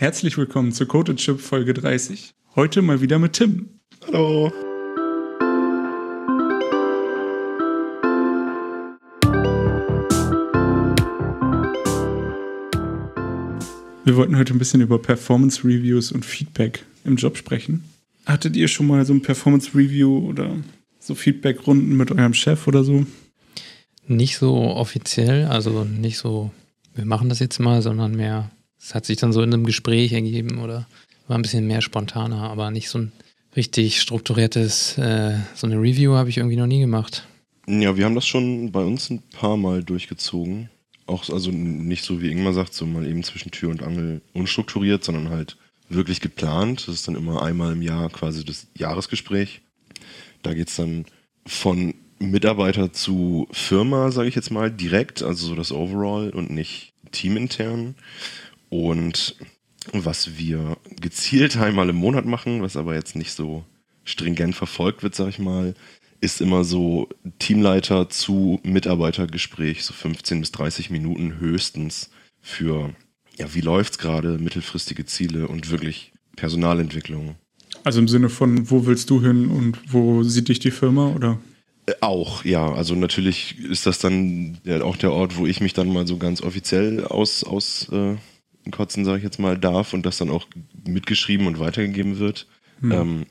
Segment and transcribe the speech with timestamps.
[0.00, 2.32] Herzlich willkommen zu Code Chip Folge 30.
[2.56, 3.68] Heute mal wieder mit Tim.
[4.06, 4.50] Hallo.
[14.06, 17.84] Wir wollten heute ein bisschen über Performance Reviews und Feedback im Job sprechen.
[18.24, 20.56] Hattet ihr schon mal so ein Performance Review oder
[20.98, 23.04] so Feedback-Runden mit eurem Chef oder so?
[24.06, 26.52] Nicht so offiziell, also nicht so,
[26.94, 28.50] wir machen das jetzt mal, sondern mehr,
[28.80, 30.86] es hat sich dann so in einem Gespräch ergeben oder
[31.28, 33.12] war ein bisschen mehr spontaner, aber nicht so ein
[33.56, 37.26] richtig strukturiertes, äh, so eine Review habe ich irgendwie noch nie gemacht.
[37.66, 40.70] Ja, wir haben das schon bei uns ein paar Mal durchgezogen.
[41.06, 45.04] Auch, also nicht so wie Ingmar sagt, so mal eben zwischen Tür und Angel unstrukturiert,
[45.04, 45.56] sondern halt
[45.88, 46.86] wirklich geplant.
[46.86, 49.60] Das ist dann immer einmal im Jahr quasi das Jahresgespräch.
[50.42, 51.04] Da geht es dann
[51.46, 56.92] von Mitarbeiter zu Firma, sage ich jetzt mal, direkt, also so das Overall und nicht
[57.12, 57.94] teamintern.
[58.70, 59.36] Und
[59.92, 63.64] was wir gezielt einmal im Monat machen, was aber jetzt nicht so
[64.04, 65.74] stringent verfolgt wird, sage ich mal,
[66.20, 72.94] ist immer so Teamleiter zu Mitarbeitergespräch, so 15 bis 30 Minuten höchstens für,
[73.36, 77.36] ja, wie läuft's gerade, mittelfristige Ziele und wirklich Personalentwicklung.
[77.84, 81.38] Also im Sinne von, wo willst du hin und wo sieht dich die Firma oder?
[81.86, 82.70] Äh, auch, ja.
[82.72, 86.42] Also natürlich ist das dann auch der Ort, wo ich mich dann mal so ganz
[86.42, 88.16] offiziell aus, aus äh,
[88.70, 90.46] kotzen, sage ich jetzt mal, darf und das dann auch
[90.86, 92.46] mitgeschrieben und weitergegeben wird.
[92.80, 92.92] Hm.
[92.92, 93.26] Ähm,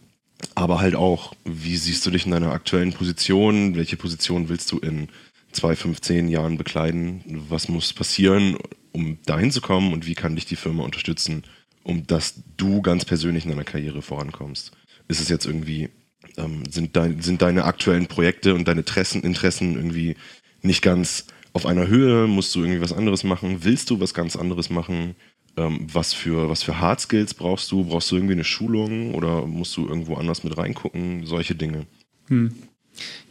[0.55, 3.75] aber halt auch, wie siehst du dich in deiner aktuellen Position?
[3.75, 5.09] Welche Position willst du in
[5.51, 7.21] zwei, fünf, zehn Jahren bekleiden?
[7.49, 8.57] Was muss passieren,
[8.91, 11.43] um dahin zu kommen und wie kann dich die Firma unterstützen,
[11.83, 14.71] um dass du ganz persönlich in deiner Karriere vorankommst?
[15.07, 15.89] Ist es jetzt irgendwie,
[16.37, 20.15] ähm, sind, dein, sind deine aktuellen Projekte und deine Interessen, Interessen irgendwie
[20.61, 22.27] nicht ganz auf einer Höhe?
[22.27, 23.63] Musst du irgendwie was anderes machen?
[23.63, 25.15] Willst du was ganz anderes machen?
[25.57, 27.83] Ähm, was, für, was für Hard Skills brauchst du?
[27.83, 31.25] Brauchst du irgendwie eine Schulung oder musst du irgendwo anders mit reingucken?
[31.25, 31.85] Solche Dinge.
[32.27, 32.53] Hm.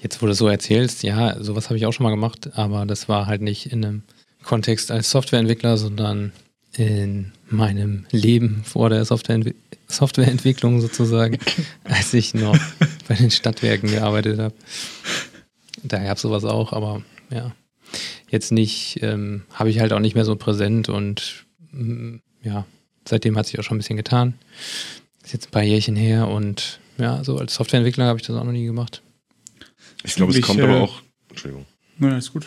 [0.01, 3.09] Jetzt, wo du so erzählst, ja, sowas habe ich auch schon mal gemacht, aber das
[3.09, 4.03] war halt nicht in einem
[4.43, 6.33] Kontext als Softwareentwickler, sondern
[6.77, 9.55] in meinem Leben vor der Softwareentwi
[9.91, 11.39] Softwareentwicklung sozusagen,
[11.85, 12.59] als ich noch
[13.09, 14.55] bei den Stadtwerken gearbeitet habe.
[15.83, 17.53] Da gab es sowas auch, aber ja,
[18.29, 22.67] jetzt nicht, ähm, habe ich halt auch nicht mehr so präsent und mm, ja,
[23.07, 24.35] seitdem hat sich auch schon ein bisschen getan.
[25.23, 28.45] Ist jetzt ein paar Jährchen her und ja, so als Softwareentwickler habe ich das auch
[28.45, 29.03] noch nie gemacht.
[30.05, 31.03] Ich glaube, es kommt äh, aber auch.
[31.31, 31.67] Entschuldigung.
[31.99, 32.47] Na, ist gut.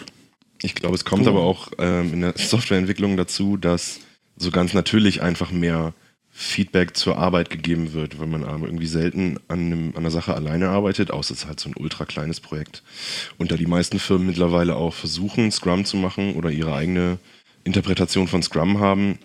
[0.62, 1.30] Ich glaube, es kommt cool.
[1.30, 4.00] aber auch ähm, in der Softwareentwicklung dazu, dass
[4.38, 5.94] so ganz natürlich einfach mehr
[6.42, 10.70] Feedback zur Arbeit gegeben wird, weil man irgendwie selten an, einem, an einer Sache alleine
[10.70, 12.82] arbeitet, außer es ist halt so ein ultra kleines Projekt.
[13.38, 17.20] Und da die meisten Firmen mittlerweile auch versuchen, Scrum zu machen oder ihre eigene
[17.64, 19.20] Interpretation von Scrum haben,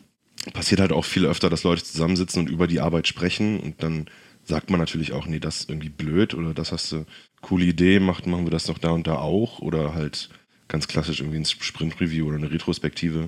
[0.52, 4.06] passiert halt auch viel öfter, dass Leute zusammensitzen und über die Arbeit sprechen und dann
[4.44, 7.06] sagt man natürlich auch, nee, das ist irgendwie blöd oder das hast du
[7.40, 10.28] coole Idee, macht, machen wir das doch da und da auch oder halt
[10.68, 13.26] ganz klassisch irgendwie ein Sprint-Review oder eine Retrospektive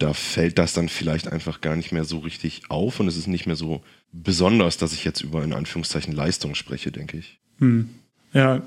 [0.00, 3.26] da fällt das dann vielleicht einfach gar nicht mehr so richtig auf und es ist
[3.26, 7.38] nicht mehr so besonders, dass ich jetzt über in Anführungszeichen Leistung spreche, denke ich.
[7.58, 7.90] Hm.
[8.32, 8.62] Ja,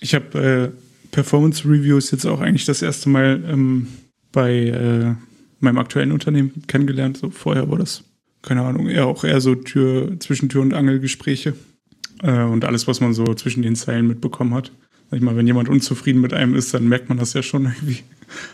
[0.00, 3.88] ich habe äh, Performance Reviews jetzt auch eigentlich das erste Mal ähm,
[4.30, 5.14] bei äh,
[5.58, 7.16] meinem aktuellen Unternehmen kennengelernt.
[7.16, 8.04] So vorher war das,
[8.42, 11.54] keine Ahnung, eher auch eher so Tür, zwischen Tür und Angelgespräche
[12.22, 14.70] äh, und alles, was man so zwischen den Zeilen mitbekommen hat.
[15.10, 17.64] Sag ich mal, wenn jemand unzufrieden mit einem ist, dann merkt man das ja schon
[17.82, 18.04] irgendwie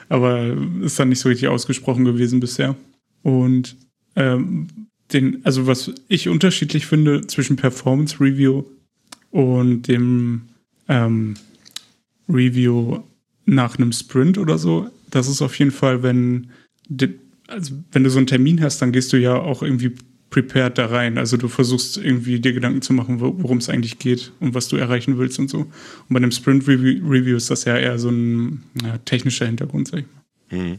[0.09, 2.77] aber ist dann nicht so richtig ausgesprochen gewesen bisher.
[3.23, 3.77] Und
[4.17, 4.69] ähm,
[5.13, 8.65] den, also was ich unterschiedlich finde zwischen Performance Review
[9.31, 10.43] und dem
[10.89, 11.35] ähm,
[12.29, 13.01] Review
[13.47, 16.49] nach einem Sprint oder so, das ist auf jeden Fall, wenn,
[17.49, 19.93] also wenn du so einen Termin hast, dann gehst du ja auch irgendwie
[20.35, 21.17] prepared da rein.
[21.17, 24.77] Also du versuchst irgendwie dir Gedanken zu machen, worum es eigentlich geht und was du
[24.77, 25.61] erreichen willst und so.
[25.61, 25.71] Und
[26.09, 30.01] bei einem Sprint Review, Review ist das ja eher so ein ja, technischer Hintergrund, sag
[30.01, 30.07] ich
[30.51, 30.59] mal.
[30.59, 30.79] Mhm.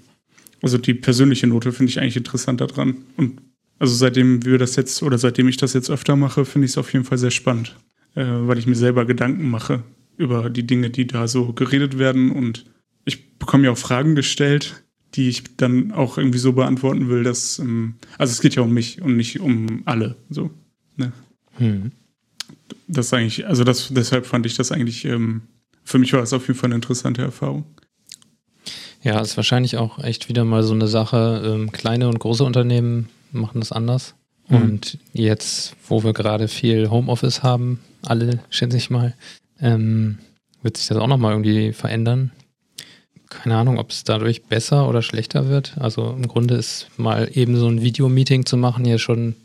[0.61, 2.97] Also die persönliche Note finde ich eigentlich interessant daran.
[3.15, 3.39] Und
[3.79, 6.77] also seitdem wir das jetzt oder seitdem ich das jetzt öfter mache, finde ich es
[6.77, 7.77] auf jeden Fall sehr spannend,
[8.15, 9.83] äh, weil ich mir selber Gedanken mache
[10.17, 12.65] über die Dinge, die da so geredet werden und
[13.05, 14.84] ich bekomme ja auch Fragen gestellt,
[15.15, 18.71] die ich dann auch irgendwie so beantworten will, dass, ähm, also es geht ja um
[18.71, 20.51] mich und nicht um alle, so.
[20.97, 21.11] Ne?
[21.57, 21.91] Hm.
[22.87, 25.43] Das eigentlich, also das, deshalb fand ich das eigentlich, ähm,
[25.83, 27.65] für mich war das auf jeden Fall eine interessante Erfahrung.
[29.01, 31.43] Ja, ist wahrscheinlich auch echt wieder mal so eine Sache.
[31.45, 34.15] Ähm, kleine und große Unternehmen machen das anders.
[34.49, 34.57] Mhm.
[34.57, 39.13] Und jetzt, wo wir gerade viel Homeoffice haben, alle schätze ich mal,
[39.59, 40.17] ähm,
[40.63, 42.31] wird sich das auch nochmal irgendwie verändern
[43.29, 45.77] keine Ahnung, ob es dadurch besser oder schlechter wird.
[45.77, 49.35] Also im Grunde ist mal eben so ein Videomeeting zu machen hier schon ein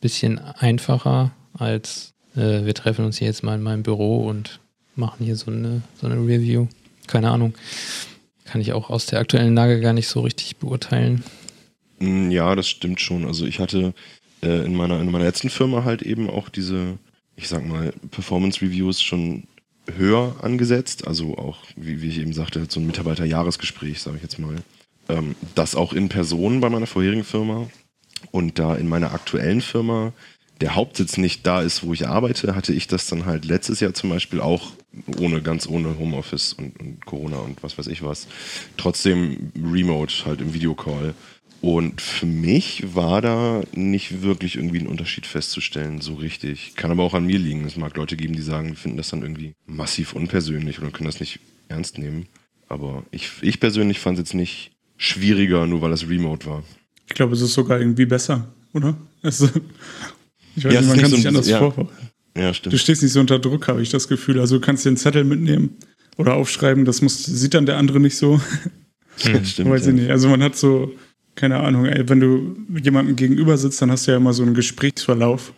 [0.00, 4.60] bisschen einfacher als äh, wir treffen uns hier jetzt mal in meinem Büro und
[4.96, 6.66] machen hier so eine, so eine Review.
[7.06, 7.54] Keine Ahnung.
[8.44, 11.24] Kann ich auch aus der aktuellen Lage gar nicht so richtig beurteilen.
[11.98, 13.24] Mm, ja, das stimmt schon.
[13.24, 13.94] Also ich hatte
[14.42, 16.98] äh, in, meiner, in meiner letzten Firma halt eben auch diese,
[17.36, 19.44] ich sag mal, Performance-Reviews schon
[19.96, 21.06] höher angesetzt.
[21.06, 24.56] Also auch, wie, wie ich eben sagte, so ein Mitarbeiterjahresgespräch, sage ich jetzt mal.
[25.08, 27.68] Ähm, das auch in Person bei meiner vorherigen Firma.
[28.30, 30.12] Und da in meiner aktuellen Firma
[30.60, 33.94] der Hauptsitz nicht da ist, wo ich arbeite, hatte ich das dann halt letztes Jahr
[33.94, 34.70] zum Beispiel auch
[35.18, 38.28] ohne, ganz ohne Homeoffice und, und Corona und was weiß ich was.
[38.76, 41.14] Trotzdem remote, halt im Videocall.
[41.62, 46.74] Und für mich war da nicht wirklich irgendwie ein Unterschied festzustellen, so richtig.
[46.74, 47.64] Kann aber auch an mir liegen.
[47.64, 51.20] Es mag Leute geben, die sagen, finden das dann irgendwie massiv unpersönlich oder können das
[51.20, 51.38] nicht
[51.68, 52.26] ernst nehmen.
[52.68, 56.64] Aber ich, ich persönlich fand es jetzt nicht schwieriger, nur weil es remote war.
[57.06, 58.96] Ich glaube, es ist sogar irgendwie besser, oder?
[59.22, 59.48] Also,
[60.56, 61.58] ich weiß ja, nicht, man kann sich so anders ja.
[61.58, 61.88] vorstellen.
[62.36, 62.72] Ja, stimmt.
[62.72, 64.40] Du stehst nicht so unter Druck, habe ich das Gefühl.
[64.40, 65.76] Also du kannst dir einen Zettel mitnehmen
[66.16, 68.40] oder aufschreiben, das muss, sieht dann der andere nicht so.
[69.24, 69.68] Ja, stimmt.
[69.68, 70.10] weiß ich nicht.
[70.10, 70.94] Also man hat so,
[71.34, 74.54] keine Ahnung, ey, wenn du jemandem gegenüber sitzt, dann hast du ja immer so einen
[74.54, 75.52] Gesprächsverlauf.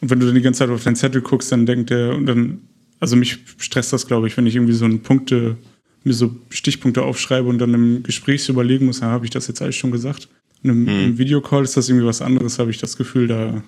[0.00, 2.26] Und wenn du dann die ganze Zeit auf deinen Zettel guckst, dann denkt der, und
[2.26, 2.60] dann,
[3.00, 5.56] also mich stresst das, glaube ich, wenn ich irgendwie so einen Punkte,
[6.04, 9.76] mir so Stichpunkte aufschreibe und dann im Gespräch überlegen muss, habe ich das jetzt alles
[9.76, 10.28] schon gesagt.
[10.62, 11.04] Und im, hm.
[11.04, 13.62] im Videocall ist das irgendwie was anderes, habe ich das Gefühl, da,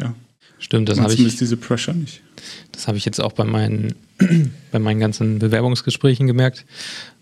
[0.00, 0.14] ja,
[0.58, 1.36] Stimmt, das habe ich.
[1.36, 2.22] diese Pressure nicht.
[2.72, 3.94] Das habe ich jetzt auch bei meinen,
[4.72, 6.64] bei meinen ganzen Bewerbungsgesprächen gemerkt.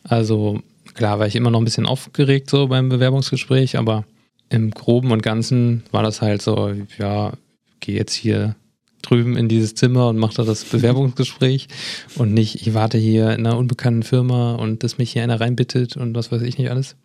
[0.04, 0.62] Also
[0.94, 4.04] klar war ich immer noch ein bisschen aufgeregt so beim Bewerbungsgespräch, aber
[4.48, 7.32] im Groben und Ganzen war das halt so, ja,
[7.80, 8.56] gehe jetzt hier
[9.02, 11.68] drüben in dieses Zimmer und mache da das Bewerbungsgespräch
[12.16, 15.96] und nicht, ich warte hier in einer unbekannten Firma und dass mich hier einer reinbittet
[15.96, 16.96] und was weiß ich nicht alles.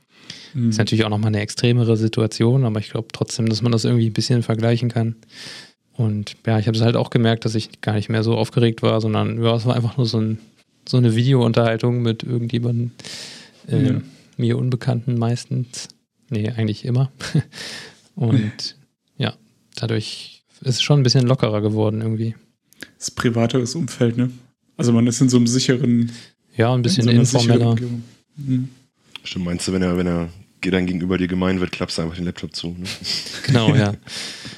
[0.53, 0.69] Mhm.
[0.69, 4.07] Ist natürlich auch nochmal eine extremere Situation, aber ich glaube trotzdem, dass man das irgendwie
[4.07, 5.15] ein bisschen vergleichen kann.
[5.93, 8.81] Und ja, ich habe es halt auch gemerkt, dass ich gar nicht mehr so aufgeregt
[8.81, 10.39] war, sondern ja, es war einfach nur so, ein,
[10.87, 12.91] so eine Videounterhaltung mit irgendjemandem,
[13.67, 14.01] äh, ja.
[14.37, 15.89] mir Unbekannten meistens.
[16.29, 17.11] Nee, eigentlich immer.
[18.15, 18.75] Und
[19.17, 19.33] ja,
[19.75, 22.35] dadurch ist es schon ein bisschen lockerer geworden irgendwie.
[22.97, 24.29] Das privateres Umfeld, ne?
[24.77, 26.11] Also man ist in so einem sicheren.
[26.55, 27.75] Ja, ein bisschen in so informeller.
[28.37, 28.69] Mhm.
[29.23, 30.29] Stimmt, meinst du, wenn er, wenn er
[30.61, 32.69] dann gegenüber dir gemein wird, klappst du einfach den Laptop zu.
[32.69, 32.85] Ne?
[33.43, 33.93] Genau, ja.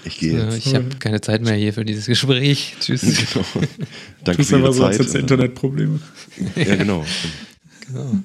[0.03, 0.65] Ich gehe jetzt.
[0.65, 2.75] Ich habe keine Zeit mehr hier für dieses Gespräch.
[2.79, 3.01] Tschüss.
[3.01, 3.45] Genau.
[4.23, 4.99] Danke für aber so, Zeit.
[4.99, 5.99] Als Internetprobleme.
[6.55, 7.05] Ja, genau.
[7.87, 8.19] genau.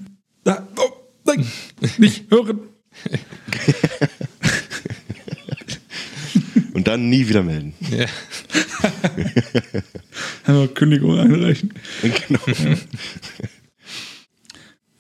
[0.46, 0.92] Da, oh,
[1.24, 1.44] nein,
[1.98, 2.60] nicht hören.
[6.72, 7.74] Und dann nie wieder melden.
[7.90, 8.06] Ja.
[10.44, 11.74] Aber Kündigung einreichen.
[12.00, 12.38] Genau.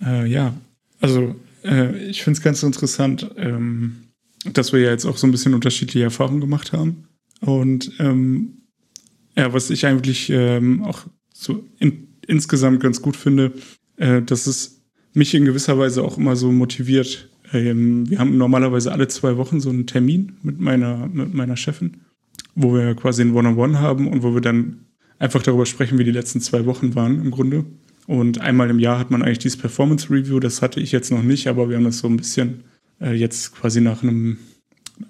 [0.00, 0.56] Ja, äh, ja.
[0.98, 4.08] also äh, ich finde es ganz interessant, ähm,
[4.52, 7.06] dass wir ja jetzt auch so ein bisschen unterschiedliche Erfahrungen gemacht haben.
[7.38, 8.62] Und ähm,
[9.36, 13.52] ja, was ich eigentlich ähm, auch so in, insgesamt ganz gut finde,
[13.96, 14.75] äh, dass es
[15.16, 17.28] mich in gewisser Weise auch immer so motiviert.
[17.52, 21.98] Ähm, wir haben normalerweise alle zwei Wochen so einen Termin mit meiner, mit meiner Chefin,
[22.54, 24.86] wo wir quasi ein One-on-One -on -One haben und wo wir dann
[25.18, 27.64] einfach darüber sprechen, wie die letzten zwei Wochen waren im Grunde.
[28.06, 30.38] Und einmal im Jahr hat man eigentlich dieses Performance Review.
[30.38, 32.64] Das hatte ich jetzt noch nicht, aber wir haben das so ein bisschen
[33.00, 34.36] äh, jetzt quasi nach einem,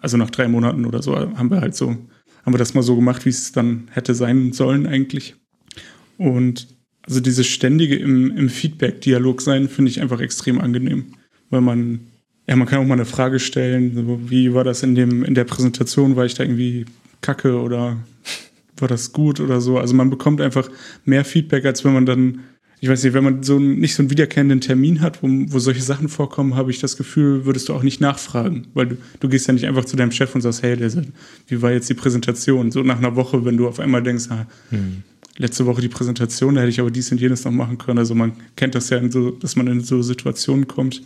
[0.00, 2.94] also nach drei Monaten oder so, haben wir halt so, haben wir das mal so
[2.94, 5.34] gemacht, wie es dann hätte sein sollen eigentlich.
[6.16, 6.75] Und
[7.06, 11.06] also dieses ständige im, im Feedback-Dialog sein, finde ich einfach extrem angenehm,
[11.50, 12.00] weil man
[12.48, 15.44] ja, man kann auch mal eine Frage stellen, wie war das in dem in der
[15.44, 16.86] Präsentation, war ich da irgendwie
[17.20, 17.96] kacke oder
[18.76, 19.78] war das gut oder so.
[19.78, 20.70] Also man bekommt einfach
[21.04, 22.40] mehr Feedback, als wenn man dann
[22.78, 25.80] ich weiß nicht, wenn man so nicht so einen wiederkehrenden Termin hat, wo, wo solche
[25.80, 29.46] Sachen vorkommen, habe ich das Gefühl, würdest du auch nicht nachfragen, weil du, du gehst
[29.46, 30.92] ja nicht einfach zu deinem Chef und sagst, hey, der,
[31.48, 32.70] wie war jetzt die Präsentation?
[32.70, 35.02] So nach einer Woche, wenn du auf einmal denkst, ah, hm.
[35.38, 37.98] Letzte Woche die Präsentation, da hätte ich aber dies und jenes noch machen können.
[37.98, 41.02] Also man kennt das ja, so, dass man in so Situationen kommt,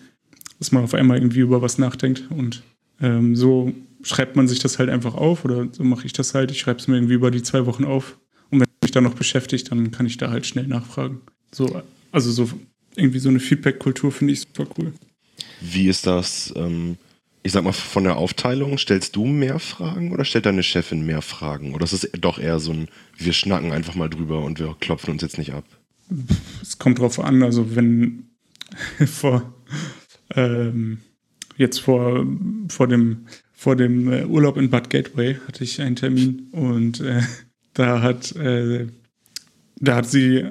[0.59, 2.63] dass man auf einmal irgendwie über was nachdenkt und
[3.01, 3.73] ähm, so
[4.03, 6.51] schreibt man sich das halt einfach auf oder so mache ich das halt.
[6.51, 8.19] Ich schreibe es mir irgendwie über die zwei Wochen auf
[8.51, 11.21] und wenn mich da noch beschäftigt, dann kann ich da halt schnell nachfragen.
[11.53, 11.83] So,
[12.13, 12.51] also so
[12.97, 14.93] irgendwie so eine Feedback-Kultur finde ich super cool.
[15.61, 16.97] Wie ist das, ähm,
[17.43, 18.79] ich sag mal, von der Aufteilung?
[18.79, 21.75] Stellst du mehr Fragen oder stellt deine Chefin mehr Fragen?
[21.75, 25.13] Oder ist es doch eher so ein, wir schnacken einfach mal drüber und wir klopfen
[25.13, 25.65] uns jetzt nicht ab?
[26.61, 28.31] Es kommt drauf an, also wenn
[29.07, 29.55] vor
[30.35, 30.99] ähm,
[31.57, 32.27] jetzt vor,
[32.69, 37.23] vor dem, vor dem äh, Urlaub in Bad Gateway hatte ich einen Termin und äh,
[37.75, 38.89] da hat äh,
[39.81, 40.45] da hat sie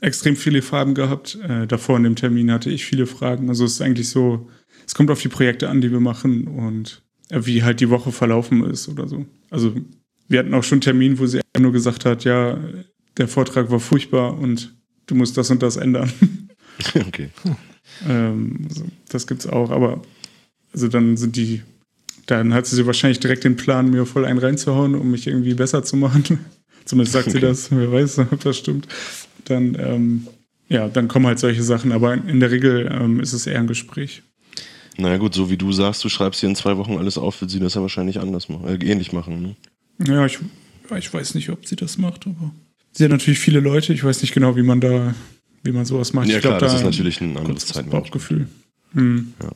[0.00, 1.38] extrem viele Farben gehabt.
[1.42, 3.48] Äh, davor in dem Termin hatte ich viele Fragen.
[3.48, 4.48] Also es ist eigentlich so,
[4.86, 8.12] es kommt auf die Projekte an, die wir machen und äh, wie halt die Woche
[8.12, 9.26] verlaufen ist oder so.
[9.50, 9.74] Also
[10.28, 12.58] wir hatten auch schon einen Termin, wo sie nur gesagt hat, ja,
[13.16, 14.74] der Vortrag war furchtbar und
[15.06, 16.10] du musst das und das ändern.
[16.94, 17.30] Okay.
[18.06, 20.02] ähm, also das gibt's auch, aber
[20.74, 21.62] also dann sind die,
[22.26, 25.84] dann hat sie wahrscheinlich direkt den Plan, mir voll einen reinzuhauen, um mich irgendwie besser
[25.84, 26.38] zu machen.
[26.84, 27.38] Zumindest sagt okay.
[27.38, 28.88] sie das, wer weiß, ob das stimmt.
[29.46, 30.26] Dann, ähm,
[30.68, 33.66] ja, dann kommen halt solche Sachen, aber in der Regel ähm, ist es eher ein
[33.66, 34.22] Gespräch.
[34.98, 37.50] Naja gut, so wie du sagst, du schreibst hier in zwei Wochen alles auf, wird
[37.50, 39.42] sie das ja wahrscheinlich anders machen, äh, ähnlich machen.
[39.42, 39.56] Ne?
[40.06, 40.38] Ja, ich,
[40.96, 42.52] ich weiß nicht, ob sie das macht, aber
[42.92, 43.92] sie hat natürlich viele Leute.
[43.92, 45.14] Ich weiß nicht genau, wie man da,
[45.62, 46.28] wie man sowas macht.
[46.28, 48.04] Ja, ich klar, glaub, das ist natürlich ein anderes Zeitmanagement.
[48.04, 48.48] Bauchgefühl.
[48.92, 49.34] Hm.
[49.42, 49.50] Ja.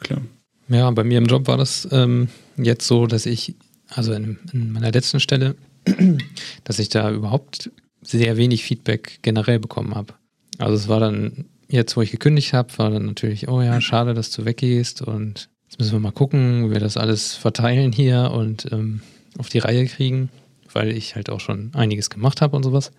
[0.00, 0.22] Klar.
[0.68, 3.54] Ja, bei mir im Job war das ähm, jetzt so, dass ich,
[3.88, 5.54] also in, in meiner letzten Stelle,
[6.64, 7.70] dass ich da überhaupt
[8.02, 10.14] sehr wenig Feedback generell bekommen habe.
[10.58, 14.14] Also es war dann, jetzt wo ich gekündigt habe, war dann natürlich, oh ja, schade,
[14.14, 18.30] dass du weggehst und jetzt müssen wir mal gucken, wie wir das alles verteilen hier
[18.32, 19.00] und ähm,
[19.38, 20.30] auf die Reihe kriegen,
[20.72, 22.92] weil ich halt auch schon einiges gemacht habe und sowas.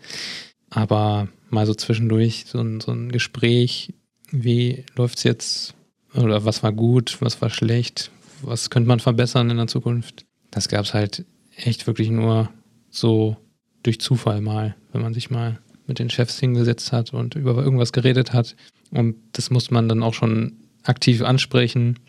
[0.70, 3.94] Aber mal so zwischendurch so ein, so ein Gespräch,
[4.32, 5.74] wie läuft es jetzt
[6.14, 10.26] oder was war gut, was war schlecht, was könnte man verbessern in der Zukunft.
[10.52, 12.50] Das gab es halt echt wirklich nur
[12.90, 13.38] so
[13.84, 17.91] durch Zufall mal, wenn man sich mal mit den Chefs hingesetzt hat und über irgendwas
[17.91, 18.56] geredet hat.
[18.91, 22.00] Und das muss man dann auch schon aktiv ansprechen,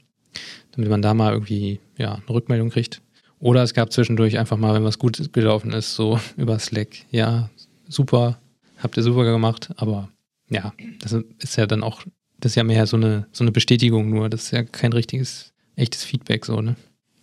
[0.72, 3.00] damit man da mal irgendwie ja, eine Rückmeldung kriegt.
[3.40, 6.96] Oder es gab zwischendurch einfach mal, wenn was gut gelaufen ist, so über Slack.
[7.10, 7.50] Ja,
[7.88, 8.38] super,
[8.78, 10.08] habt ihr super gemacht, aber
[10.50, 12.02] ja, das ist ja dann auch,
[12.40, 14.28] das ist ja mehr so eine, so eine Bestätigung nur.
[14.28, 16.76] Das ist ja kein richtiges, echtes Feedback so, ne?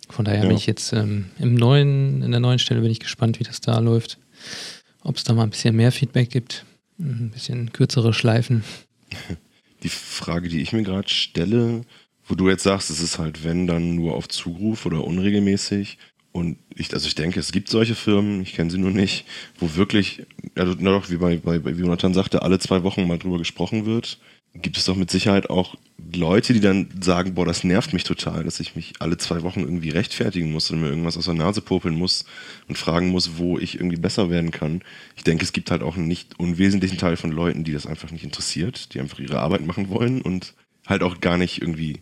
[0.08, 0.48] Von daher ja.
[0.48, 3.60] bin ich jetzt ähm, im neuen, in der neuen Stelle bin ich gespannt, wie das
[3.60, 4.18] da läuft.
[5.06, 6.66] Ob es da mal ein bisschen mehr Feedback gibt,
[6.98, 8.64] ein bisschen kürzere Schleifen.
[9.84, 11.82] Die Frage, die ich mir gerade stelle,
[12.26, 15.98] wo du jetzt sagst, es ist halt, wenn, dann nur auf Zuruf oder unregelmäßig.
[16.32, 19.26] Und ich, also ich denke, es gibt solche Firmen, ich kenne sie nur nicht,
[19.60, 23.18] wo wirklich, also na doch, wie bei, bei, wie Jonathan sagte, alle zwei Wochen mal
[23.18, 24.18] drüber gesprochen wird
[24.62, 25.76] gibt es doch mit Sicherheit auch
[26.14, 29.60] Leute, die dann sagen, boah, das nervt mich total, dass ich mich alle zwei Wochen
[29.60, 32.24] irgendwie rechtfertigen muss und mir irgendwas aus der Nase popeln muss
[32.68, 34.82] und fragen muss, wo ich irgendwie besser werden kann.
[35.16, 38.10] Ich denke, es gibt halt auch einen nicht unwesentlichen Teil von Leuten, die das einfach
[38.10, 40.54] nicht interessiert, die einfach ihre Arbeit machen wollen und
[40.86, 42.00] halt auch gar nicht irgendwie,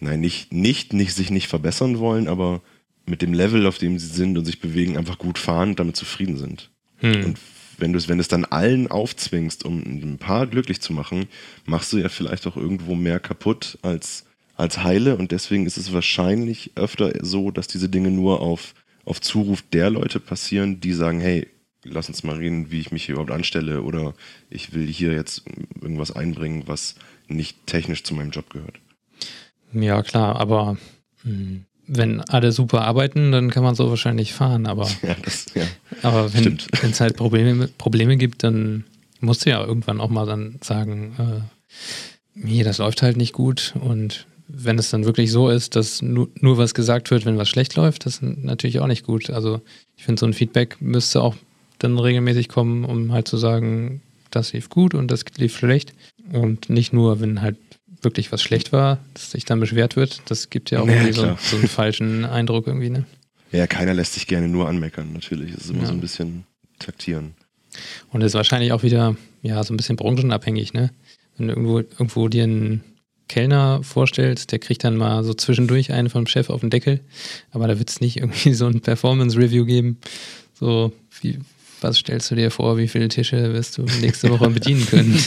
[0.00, 2.60] nein, nicht, nicht, nicht sich nicht verbessern wollen, aber
[3.06, 5.96] mit dem Level, auf dem sie sind und sich bewegen, einfach gut fahren und damit
[5.96, 6.70] zufrieden sind.
[6.98, 7.24] Hm.
[7.24, 7.38] Und
[7.78, 11.26] wenn du es, wenn dann allen aufzwingst, um ein paar glücklich zu machen,
[11.64, 14.24] machst du ja vielleicht auch irgendwo mehr kaputt als,
[14.56, 15.16] als heile.
[15.16, 19.90] Und deswegen ist es wahrscheinlich öfter so, dass diese Dinge nur auf, auf Zuruf der
[19.90, 21.48] Leute passieren, die sagen, hey,
[21.84, 24.14] lass uns mal reden, wie ich mich hier überhaupt anstelle oder
[24.50, 25.44] ich will hier jetzt
[25.80, 26.96] irgendwas einbringen, was
[27.28, 28.80] nicht technisch zu meinem Job gehört.
[29.72, 30.78] Ja, klar, aber
[31.22, 35.64] hm, wenn alle super arbeiten, dann kann man so wahrscheinlich fahren, aber, ja, das, ja.
[36.02, 38.84] aber wenn es halt Probleme, Probleme gibt, dann
[39.20, 43.74] musst du ja irgendwann auch mal dann sagen, äh, hier, das läuft halt nicht gut
[43.80, 47.48] und wenn es dann wirklich so ist, dass nur, nur was gesagt wird, wenn was
[47.48, 49.28] schlecht läuft, das ist natürlich auch nicht gut.
[49.28, 49.60] Also
[49.96, 51.36] ich finde, so ein Feedback müsste auch
[51.78, 55.92] dann regelmäßig kommen, um halt zu sagen, das lief gut und das lief schlecht.
[56.32, 57.56] Und nicht nur, wenn halt
[58.02, 60.22] wirklich was schlecht war, dass sich dann beschwert wird.
[60.26, 63.04] Das gibt ja auch naja, irgendwie so, so, einen falschen Eindruck irgendwie, ne?
[63.52, 65.54] Ja, keiner lässt sich gerne nur anmeckern, natürlich.
[65.54, 65.86] Das ist immer ja.
[65.86, 66.44] so ein bisschen
[66.78, 67.34] taktieren.
[68.10, 70.90] Und das ist wahrscheinlich auch wieder, ja, so ein bisschen branchenabhängig, ne?
[71.36, 72.82] Wenn du irgendwo, irgendwo dir einen
[73.28, 77.00] Kellner vorstellst, der kriegt dann mal so zwischendurch einen vom Chef auf den Deckel,
[77.50, 79.98] aber da wird es nicht irgendwie so ein Performance-Review geben.
[80.54, 81.38] So, wie,
[81.80, 85.22] was stellst du dir vor, wie viele Tische wirst du nächste Woche bedienen können?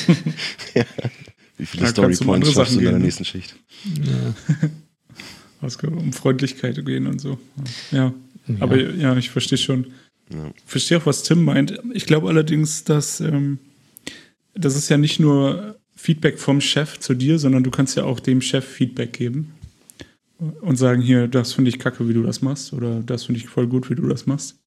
[0.74, 0.86] ja.
[1.62, 3.06] Wie viele Story Points schaffst du in deiner ne?
[3.06, 3.56] nächsten Schicht?
[5.62, 5.70] Ja.
[5.90, 7.38] um Freundlichkeit gehen und so.
[7.92, 8.16] Ja.
[8.48, 8.56] ja.
[8.60, 9.92] Aber ja, ich verstehe schon.
[10.34, 10.52] Ja.
[10.56, 11.80] Ich verstehe auch, was Tim meint.
[11.94, 13.60] Ich glaube allerdings, dass ähm,
[14.56, 18.20] das ist ja nicht nur Feedback vom Chef zu dir, sondern du kannst ja auch
[18.20, 19.54] dem Chef Feedback geben
[20.62, 23.48] und sagen, hier, das finde ich kacke, wie du das machst, oder das finde ich
[23.48, 24.60] voll gut, wie du das machst.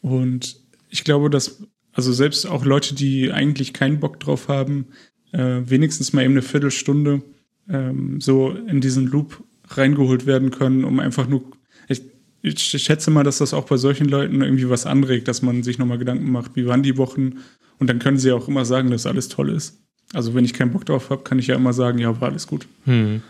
[0.00, 0.56] Und
[0.88, 1.62] ich glaube, dass,
[1.92, 4.86] also selbst auch Leute, die eigentlich keinen Bock drauf haben,
[5.34, 7.22] äh, wenigstens mal eben eine Viertelstunde
[7.68, 11.42] ähm, so in diesen Loop reingeholt werden können, um einfach nur.
[11.88, 12.02] Ich,
[12.42, 15.78] ich schätze mal, dass das auch bei solchen Leuten irgendwie was anregt, dass man sich
[15.78, 17.38] nochmal Gedanken macht, wie waren die Wochen.
[17.78, 19.80] Und dann können sie auch immer sagen, dass alles toll ist.
[20.12, 22.46] Also wenn ich keinen Bock drauf habe, kann ich ja immer sagen, ja, war alles
[22.46, 22.66] gut.
[22.84, 23.22] Hm.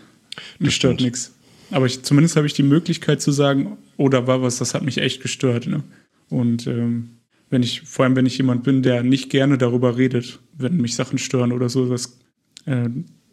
[0.58, 1.32] Mich stört nichts.
[1.70, 4.82] Aber ich, zumindest habe ich die Möglichkeit zu sagen, oh, da war was, das hat
[4.82, 5.66] mich echt gestört.
[5.66, 5.82] Ne?
[6.28, 7.10] Und ähm,
[7.54, 10.96] wenn ich, vor allem wenn ich jemand bin, der nicht gerne darüber redet, wenn mich
[10.96, 11.88] Sachen stören oder so.
[11.88, 12.18] Das
[12.66, 12.88] äh,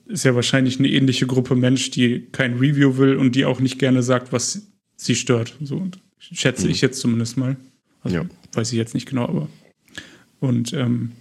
[0.05, 3.79] ist ja wahrscheinlich eine ähnliche Gruppe Mensch, die kein Review will und die auch nicht
[3.79, 5.57] gerne sagt, was sie stört.
[5.59, 6.71] So schätze mhm.
[6.71, 7.57] ich jetzt zumindest mal.
[8.03, 8.25] Also, ja.
[8.53, 9.49] Weiß ich jetzt nicht genau, aber.
[10.39, 11.13] Und ähm,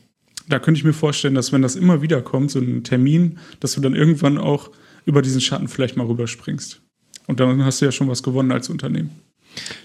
[0.46, 3.72] da könnte ich mir vorstellen, dass wenn das immer wieder kommt, so ein Termin, dass
[3.72, 4.70] du dann irgendwann auch
[5.06, 6.82] über diesen Schatten vielleicht mal rüberspringst.
[7.26, 9.10] Und dann hast du ja schon was gewonnen als Unternehmen.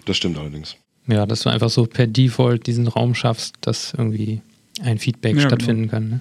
[0.04, 0.76] Das stimmt allerdings.
[1.08, 4.42] Ja, dass du einfach so per Default diesen Raum schaffst, dass irgendwie
[4.82, 5.50] ein Feedback ja, genau.
[5.50, 5.92] stattfinden genau.
[5.92, 6.10] kann.
[6.10, 6.20] Ne?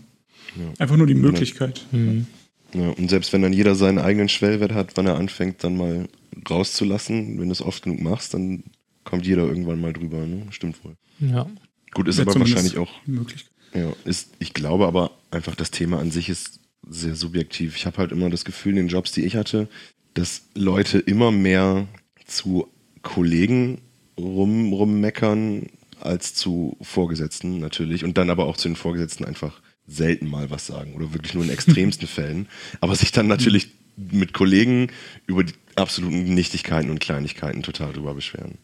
[0.56, 0.72] Ja.
[0.78, 1.84] Einfach nur die Möglichkeit.
[1.92, 2.26] Mhm.
[2.74, 6.08] Ja, und selbst wenn dann jeder seinen eigenen Schwellwert hat, wann er anfängt, dann mal
[6.48, 8.64] rauszulassen, wenn du es oft genug machst, dann
[9.04, 10.26] kommt jeder irgendwann mal drüber.
[10.26, 10.46] Ne?
[10.50, 10.96] Stimmt wohl.
[11.20, 11.46] Ja.
[11.92, 12.90] Gut, ist aber wahrscheinlich auch.
[13.06, 13.46] Möglich.
[13.72, 17.76] Ja, ist, ich glaube aber einfach, das Thema an sich ist sehr subjektiv.
[17.76, 19.68] Ich habe halt immer das Gefühl in den Jobs, die ich hatte,
[20.14, 21.86] dass Leute immer mehr
[22.26, 22.68] zu
[23.02, 23.78] Kollegen
[24.18, 25.66] rum, rummeckern
[26.00, 30.66] als zu Vorgesetzten natürlich und dann aber auch zu den Vorgesetzten einfach selten mal was
[30.66, 32.48] sagen oder wirklich nur in extremsten Fällen,
[32.80, 34.88] aber sich dann natürlich mit Kollegen
[35.26, 38.58] über die absoluten Nichtigkeiten und Kleinigkeiten total drüber beschweren.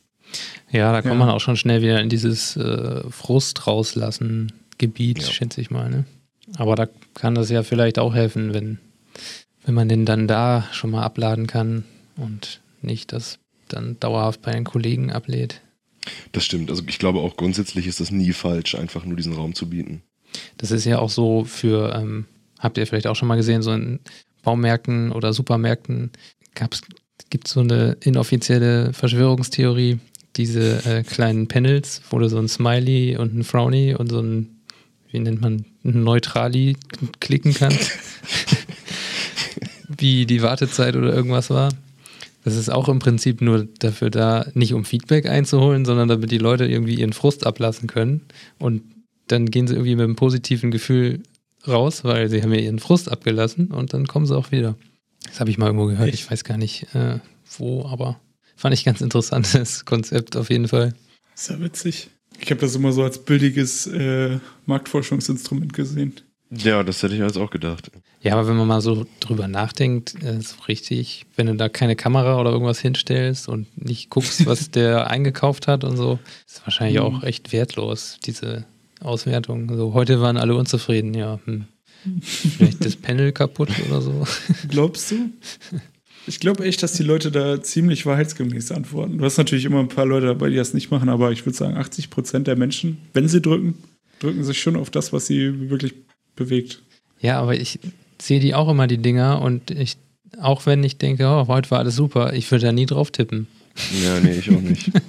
[0.71, 1.19] Ja, da kommt ja.
[1.19, 5.28] man auch schon schnell wieder in dieses äh, Frust rauslassen Gebiet, ja.
[5.28, 5.90] schätze ich mal.
[5.90, 6.04] Ne?
[6.57, 8.78] Aber da kann das ja vielleicht auch helfen, wenn,
[9.64, 11.85] wenn man den dann da schon mal abladen kann
[12.16, 13.38] und nicht das
[13.72, 15.60] dann dauerhaft bei den Kollegen ablädt.
[16.32, 16.70] Das stimmt.
[16.70, 20.02] Also ich glaube auch grundsätzlich ist das nie falsch, einfach nur diesen Raum zu bieten.
[20.56, 22.26] Das ist ja auch so für, ähm,
[22.58, 24.00] habt ihr vielleicht auch schon mal gesehen, so in
[24.42, 26.12] Baumärkten oder Supermärkten
[27.28, 29.98] gibt es so eine inoffizielle Verschwörungstheorie,
[30.36, 34.60] diese äh, kleinen Panels, wo du so ein Smiley und ein Frowny und so ein,
[35.10, 36.76] wie nennt man, ein Neutrali
[37.20, 37.92] klicken kannst.
[39.98, 41.70] wie die Wartezeit oder irgendwas war.
[42.42, 46.38] Das ist auch im Prinzip nur dafür da, nicht um Feedback einzuholen, sondern damit die
[46.38, 48.23] Leute irgendwie ihren Frust ablassen können.
[48.59, 48.82] Und
[49.26, 51.23] dann gehen sie irgendwie mit einem positiven Gefühl
[51.68, 54.76] raus, weil sie haben ja ihren Frust abgelassen und dann kommen sie auch wieder.
[55.25, 56.09] Das habe ich mal irgendwo gehört.
[56.09, 56.14] Echt?
[56.14, 57.18] Ich weiß gar nicht äh,
[57.59, 58.18] wo, aber
[58.56, 60.94] fand ich ganz interessantes Konzept auf jeden Fall.
[61.35, 62.11] Ist ja witzig.
[62.40, 66.14] Ich habe das immer so als billiges äh, Marktforschungsinstrument gesehen.
[66.50, 67.90] Ja, das hätte ich jetzt auch gedacht.
[68.22, 71.94] Ja, aber wenn man mal so drüber nachdenkt, äh, so richtig, wenn du da keine
[71.94, 77.00] Kamera oder irgendwas hinstellst und nicht guckst, was der eingekauft hat und so, ist wahrscheinlich
[77.00, 77.06] mhm.
[77.06, 78.64] auch echt wertlos, diese
[79.00, 79.74] Auswertung.
[79.76, 81.38] So, heute waren alle unzufrieden, ja.
[81.44, 81.66] Hm.
[82.22, 84.26] Vielleicht das Panel kaputt oder so.
[84.68, 85.30] Glaubst du?
[86.26, 89.18] Ich glaube echt, dass die Leute da ziemlich wahrheitsgemäß antworten.
[89.18, 91.56] Du hast natürlich immer ein paar Leute dabei, die das nicht machen, aber ich würde
[91.56, 93.74] sagen, 80 Prozent der Menschen, wenn sie drücken,
[94.18, 95.94] drücken sich schon auf das, was sie wirklich
[96.37, 96.83] bewegt.
[97.21, 97.79] Ja, aber ich
[98.21, 99.97] sehe die auch immer, die Dinger, und ich,
[100.40, 103.47] auch wenn ich denke, oh, heute war alles super, ich würde da nie drauf tippen.
[104.03, 104.90] Ja, nee, ich auch nicht.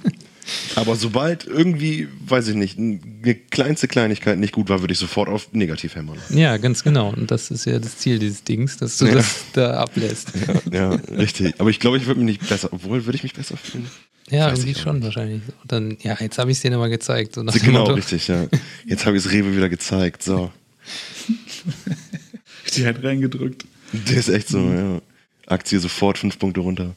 [0.74, 5.28] Aber sobald irgendwie, weiß ich nicht, eine kleinste Kleinigkeit nicht gut war, würde ich sofort
[5.28, 6.18] auf negativ hämmern.
[6.30, 7.10] Ja, ganz genau.
[7.10, 9.14] Und das ist ja das Ziel dieses Dings, dass du ja.
[9.14, 10.32] das da ablässt.
[10.72, 11.54] Ja, ja richtig.
[11.58, 13.86] Aber ich glaube, ich würde mich nicht besser, obwohl würde ich mich besser fühlen.
[14.30, 15.04] Ja, irgendwie schon nicht.
[15.04, 15.42] wahrscheinlich.
[15.62, 17.34] Und dann, ja, jetzt habe ich es dir nochmal gezeigt.
[17.34, 18.46] So genau, richtig, ja.
[18.86, 20.22] Jetzt habe ich es Rewe wieder gezeigt.
[20.22, 20.50] So.
[22.74, 23.66] Die hat reingedrückt.
[23.92, 25.00] Der ist echt so, ja.
[25.46, 26.96] Aktie sofort fünf Punkte runter.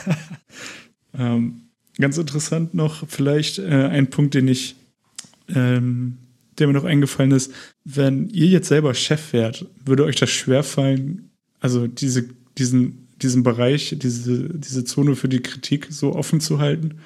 [1.18, 1.62] ähm,
[1.98, 4.76] ganz interessant noch, vielleicht äh, ein Punkt, den ich,
[5.54, 6.18] ähm,
[6.58, 7.52] der mir noch eingefallen ist.
[7.84, 13.94] Wenn ihr jetzt selber Chef wärt, würde euch das schwerfallen, also diese, diesen, diesen Bereich,
[13.98, 16.98] diese, diese Zone für die Kritik so offen zu halten?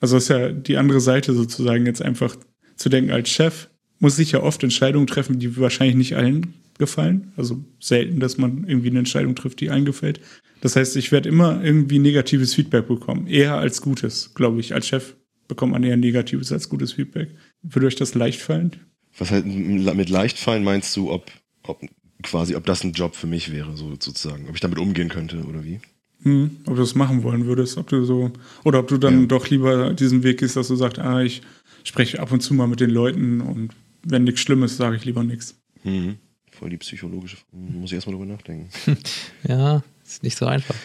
[0.00, 2.36] Also das ist ja die andere Seite sozusagen, jetzt einfach
[2.76, 7.32] zu denken, als Chef muss ich ja oft Entscheidungen treffen, die wahrscheinlich nicht allen gefallen.
[7.36, 10.20] Also selten, dass man irgendwie eine Entscheidung trifft, die allen gefällt.
[10.60, 13.26] Das heißt, ich werde immer irgendwie negatives Feedback bekommen.
[13.26, 14.74] Eher als gutes, glaube ich.
[14.74, 15.14] Als Chef
[15.48, 17.30] bekommt man eher negatives als gutes Feedback.
[17.62, 18.72] Würde euch das leicht fallen?
[19.18, 21.30] Was halt mit leicht fallen meinst du, ob,
[21.62, 21.80] ob
[22.22, 24.48] quasi, ob das ein Job für mich wäre, so sozusagen.
[24.48, 25.80] Ob ich damit umgehen könnte oder wie?
[26.22, 28.32] Hm, ob du das machen wollen würdest, ob du so,
[28.64, 29.26] oder ob du dann ja.
[29.26, 31.42] doch lieber diesen Weg gehst, dass du sagst, ah, ich
[31.84, 33.70] spreche ab und zu mal mit den Leuten und
[34.08, 35.56] wenn nichts Schlimmes, sage ich lieber nichts.
[35.84, 36.18] Mhm.
[36.50, 38.68] Voll die psychologische, muss ich erstmal drüber nachdenken.
[39.48, 40.76] ja, ist nicht so einfach.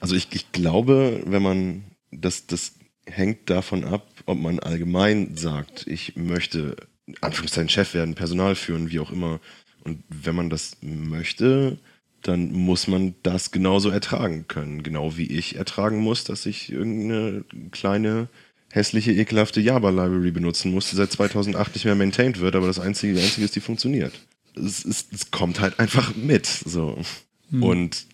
[0.00, 2.74] Also ich, ich glaube, wenn man, das, das
[3.06, 6.76] hängt davon ab, ob man allgemein sagt, ich möchte,
[7.20, 9.40] Anführungszeichen, Chef werden, Personal führen, wie auch immer.
[9.84, 11.78] Und wenn man das möchte,
[12.22, 14.82] dann muss man das genauso ertragen können.
[14.82, 18.28] Genau wie ich ertragen muss, dass ich irgendeine kleine,
[18.76, 23.14] hässliche, ekelhafte Java-Library benutzen muss, die seit 2008 nicht mehr maintained wird, aber das Einzige,
[23.14, 24.12] das Einzige ist, die funktioniert.
[24.54, 26.46] Es, es, es kommt halt einfach mit.
[26.46, 26.98] So.
[27.50, 27.62] Hm.
[27.62, 28.06] Und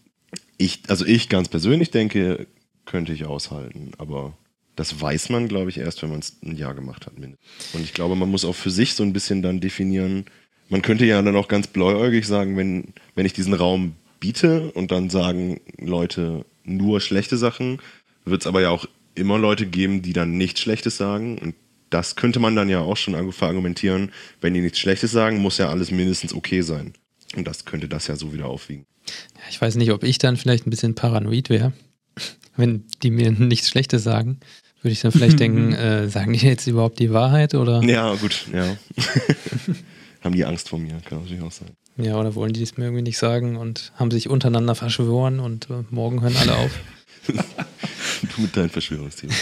[0.57, 2.47] ich, also ich ganz persönlich denke,
[2.87, 4.37] könnte ich aushalten, aber
[4.77, 7.15] das weiß man, glaube ich, erst, wenn man es ein Jahr gemacht hat.
[7.17, 10.25] Und ich glaube, man muss auch für sich so ein bisschen dann definieren,
[10.69, 14.91] man könnte ja dann auch ganz bläuäugig sagen, wenn, wenn ich diesen Raum biete und
[14.91, 17.79] dann sagen Leute nur schlechte Sachen,
[18.25, 21.39] wird es aber ja auch immer Leute geben, die dann nichts Schlechtes sagen.
[21.39, 21.55] Und
[21.91, 25.69] das könnte man dann ja auch schon argumentieren, wenn die nichts Schlechtes sagen, muss ja
[25.69, 26.95] alles mindestens okay sein.
[27.37, 28.87] Und das könnte das ja so wieder aufwiegen.
[29.07, 31.73] Ja, ich weiß nicht, ob ich dann vielleicht ein bisschen paranoid wäre,
[32.57, 34.41] wenn die mir nichts Schlechtes sagen.
[34.83, 37.83] Würde ich dann vielleicht denken, äh, sagen die jetzt überhaupt die Wahrheit oder?
[37.83, 38.77] Ja, gut, ja.
[40.23, 41.71] haben die Angst vor mir, kann natürlich auch sein.
[41.97, 45.69] Ja, oder wollen die es mir irgendwie nicht sagen und haben sich untereinander verschworen und
[45.69, 46.71] äh, morgen hören alle auf.
[48.43, 49.39] Du mit deinen Verschwörungstheorien.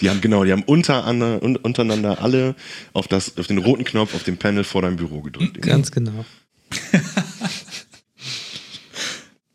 [0.00, 1.06] Die haben genau, die haben unter,
[1.62, 2.56] untereinander alle
[2.92, 5.62] auf, das, auf den roten Knopf auf dem Panel vor deinem Büro gedrückt.
[5.62, 6.24] Ganz genau.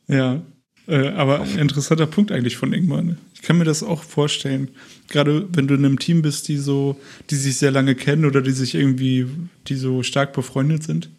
[0.08, 0.41] ja,
[0.88, 3.02] äh, aber ein interessanter Punkt eigentlich von Ingmar.
[3.02, 3.17] Ne?
[3.34, 4.69] Ich kann mir das auch vorstellen.
[5.10, 6.97] Gerade wenn du in einem Team bist, die so,
[7.30, 9.28] die sich sehr lange kennen oder die sich irgendwie,
[9.67, 11.10] die so stark befreundet sind.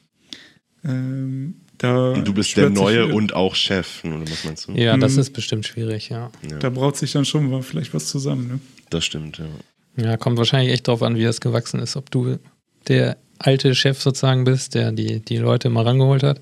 [0.85, 4.73] Ähm, da und du bist der Neue und auch Chef, oder was meinst du?
[4.73, 5.21] Ja, das mhm.
[5.21, 6.31] ist bestimmt schwierig, ja.
[6.49, 6.59] ja.
[6.59, 8.61] Da braut sich dann schon mal vielleicht was zusammen, ne?
[8.91, 9.47] Das stimmt, ja.
[9.97, 11.97] Ja, kommt wahrscheinlich echt drauf an, wie es gewachsen ist.
[11.97, 12.38] Ob du
[12.87, 16.41] der alte Chef sozusagen bist, der die, die Leute mal rangeholt hat,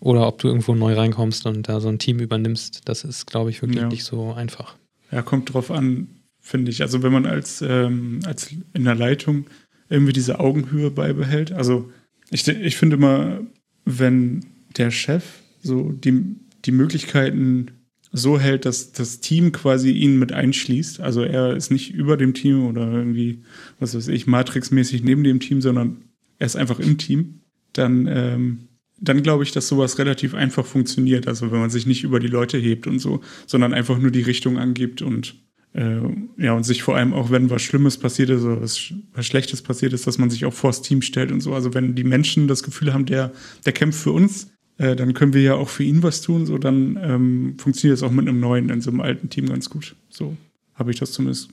[0.00, 2.82] oder ob du irgendwo neu reinkommst und da so ein Team übernimmst.
[2.86, 3.88] Das ist, glaube ich, wirklich ja.
[3.88, 4.74] nicht so einfach.
[5.10, 6.08] Ja, kommt drauf an,
[6.40, 6.82] finde ich.
[6.82, 9.46] Also wenn man als, ähm, als in der Leitung
[9.88, 11.52] irgendwie diese Augenhöhe beibehält.
[11.52, 11.90] Also
[12.30, 13.40] ich, ich finde immer,
[13.84, 14.44] wenn
[14.76, 15.24] der Chef
[15.62, 17.70] so die, die Möglichkeiten
[18.12, 21.00] so hält, dass das Team quasi ihn mit einschließt.
[21.00, 23.42] Also er ist nicht über dem Team oder irgendwie,
[23.80, 26.04] was weiß ich, Matrix-mäßig neben dem Team, sondern
[26.38, 27.40] er ist einfach im Team.
[27.72, 28.68] Dann, ähm,
[29.00, 31.26] dann glaube ich, dass sowas relativ einfach funktioniert.
[31.26, 34.22] Also wenn man sich nicht über die Leute hebt und so, sondern einfach nur die
[34.22, 35.34] Richtung angibt und
[35.72, 35.98] äh,
[36.38, 39.60] ja, und sich vor allem auch, wenn was Schlimmes passiert ist oder was, was Schlechtes
[39.60, 41.52] passiert ist, dass man sich auch vors Team stellt und so.
[41.52, 43.32] Also wenn die Menschen das Gefühl haben, der,
[43.66, 46.46] der kämpft für uns, äh, dann können wir ja auch für ihn was tun.
[46.46, 49.70] So, dann ähm, funktioniert es auch mit einem neuen in so einem alten Team ganz
[49.70, 49.96] gut.
[50.08, 50.36] So
[50.74, 51.50] habe ich das zumindest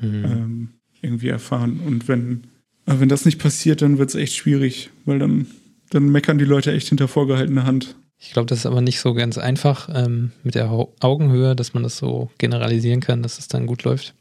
[0.00, 0.24] mhm.
[0.24, 0.68] ähm,
[1.00, 1.80] irgendwie erfahren.
[1.86, 2.44] Und wenn,
[2.86, 5.46] äh, wenn das nicht passiert, dann wird es echt schwierig, weil dann,
[5.90, 7.96] dann meckern die Leute echt hinter vorgehaltener Hand.
[8.18, 11.82] Ich glaube, das ist aber nicht so ganz einfach ähm, mit der Augenhöhe, dass man
[11.82, 14.14] das so generalisieren kann, dass es dann gut läuft.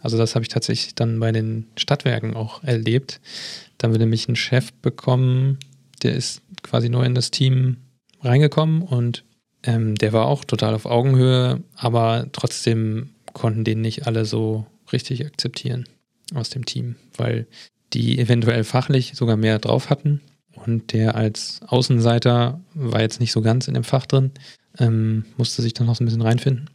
[0.00, 3.20] Also das habe ich tatsächlich dann bei den Stadtwerken auch erlebt.
[3.78, 5.58] Da haben wir nämlich einen Chef bekommen,
[6.02, 7.78] der ist quasi neu in das Team
[8.22, 9.24] reingekommen und
[9.62, 15.26] ähm, der war auch total auf Augenhöhe, aber trotzdem konnten den nicht alle so richtig
[15.26, 15.88] akzeptieren
[16.34, 17.46] aus dem Team, weil
[17.92, 20.20] die eventuell fachlich sogar mehr drauf hatten
[20.54, 24.32] und der als Außenseiter war jetzt nicht so ganz in dem Fach drin,
[24.78, 26.70] ähm, musste sich dann noch so ein bisschen reinfinden.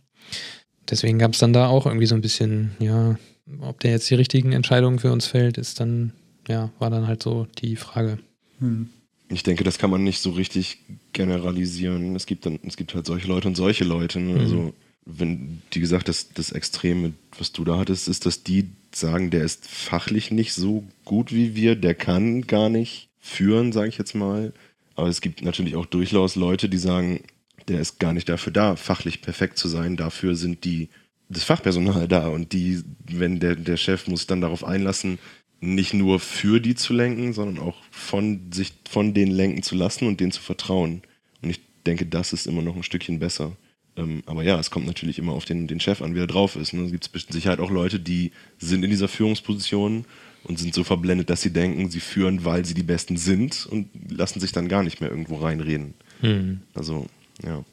[0.89, 3.17] Deswegen gab es dann da auch irgendwie so ein bisschen, ja,
[3.61, 6.13] ob der jetzt die richtigen Entscheidungen für uns fällt, ist dann,
[6.47, 8.19] ja, war dann halt so die Frage.
[8.59, 8.89] Hm
[9.31, 10.79] ich denke, das kann man nicht so richtig
[11.13, 12.15] generalisieren.
[12.15, 14.19] Es gibt dann, es gibt halt solche Leute und solche Leute.
[14.19, 14.39] Ne?
[14.39, 14.61] Also, mhm.
[14.61, 14.73] Also,
[15.05, 19.43] wenn, wie gesagt, das, das Extreme, was du da hattest, ist, dass die sagen, der
[19.43, 24.13] ist fachlich nicht so gut wie wir, der kann gar nicht führen, sage ich jetzt
[24.13, 24.53] mal.
[24.95, 27.21] Aber es gibt natürlich auch durchaus Leute, die sagen,
[27.67, 29.97] der ist gar nicht dafür da, fachlich perfekt zu sein.
[29.97, 30.89] Dafür sind die
[31.29, 35.17] das Fachpersonal da und die, wenn der, der Chef muss dann darauf einlassen,
[35.61, 40.07] nicht nur für die zu lenken, sondern auch von sich von denen lenken zu lassen
[40.07, 41.03] und denen zu vertrauen.
[41.41, 43.55] Und ich denke, das ist immer noch ein Stückchen besser.
[43.95, 46.55] Ähm, aber ja, es kommt natürlich immer auf den, den Chef an, wie er drauf
[46.55, 46.73] ist.
[46.73, 46.83] Ne?
[46.85, 50.05] Es gibt mit Sicherheit auch Leute, die sind in dieser Führungsposition
[50.43, 53.89] und sind so verblendet, dass sie denken, sie führen, weil sie die Besten sind und
[54.09, 55.93] lassen sich dann gar nicht mehr irgendwo reinreden.
[56.21, 56.61] Hm.
[56.73, 57.05] Also,
[57.45, 57.63] ja.